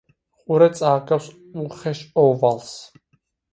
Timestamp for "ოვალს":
2.25-2.75